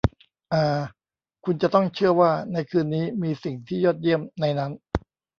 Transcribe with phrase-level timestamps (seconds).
[0.53, 0.81] อ่า
[1.45, 4.71] คุณจะต้องเชื่อว่าในคืนนี้มีสิ่งที่ยอดเยี่ยมในนั้น